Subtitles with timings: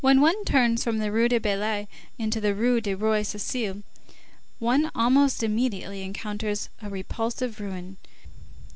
[0.03, 1.85] When one turns from the Rue des Ballets
[2.17, 3.83] into the Rue du Roi de Sicile,
[4.57, 7.97] one almost immediately encounters a repulsive ruin.